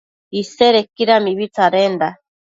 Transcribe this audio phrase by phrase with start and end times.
[0.41, 2.07] Isedequida mibi tsadenda